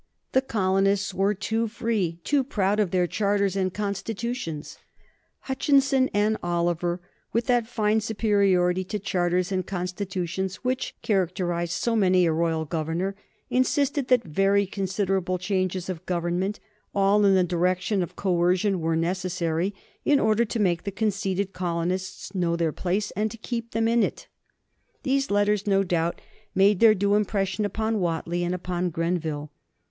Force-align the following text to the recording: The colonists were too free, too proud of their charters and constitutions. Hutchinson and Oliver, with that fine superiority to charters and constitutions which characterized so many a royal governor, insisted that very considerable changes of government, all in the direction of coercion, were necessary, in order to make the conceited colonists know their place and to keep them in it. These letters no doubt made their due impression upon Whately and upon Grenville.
The 0.31 0.41
colonists 0.41 1.13
were 1.13 1.35
too 1.35 1.67
free, 1.67 2.19
too 2.23 2.43
proud 2.43 2.79
of 2.79 2.89
their 2.89 3.05
charters 3.05 3.55
and 3.55 3.71
constitutions. 3.71 4.79
Hutchinson 5.41 6.09
and 6.11 6.37
Oliver, 6.41 6.99
with 7.33 7.45
that 7.45 7.67
fine 7.67 8.01
superiority 8.01 8.83
to 8.83 8.97
charters 8.97 9.51
and 9.51 9.63
constitutions 9.63 10.55
which 10.63 10.95
characterized 11.03 11.73
so 11.73 11.95
many 11.95 12.25
a 12.25 12.31
royal 12.31 12.65
governor, 12.65 13.15
insisted 13.51 14.07
that 14.07 14.23
very 14.23 14.65
considerable 14.65 15.37
changes 15.37 15.87
of 15.87 16.07
government, 16.07 16.59
all 16.95 17.23
in 17.23 17.35
the 17.35 17.43
direction 17.43 18.01
of 18.01 18.15
coercion, 18.15 18.79
were 18.79 18.95
necessary, 18.95 19.71
in 20.03 20.19
order 20.19 20.45
to 20.45 20.59
make 20.59 20.83
the 20.83 20.89
conceited 20.89 21.53
colonists 21.53 22.33
know 22.33 22.55
their 22.55 22.71
place 22.73 23.11
and 23.11 23.29
to 23.29 23.37
keep 23.37 23.69
them 23.69 23.87
in 23.87 24.01
it. 24.01 24.25
These 25.03 25.29
letters 25.29 25.67
no 25.67 25.83
doubt 25.83 26.21
made 26.55 26.79
their 26.79 26.95
due 26.95 27.13
impression 27.13 27.65
upon 27.65 27.99
Whately 28.01 28.43
and 28.43 28.55
upon 28.55 28.89
Grenville. 28.89 29.51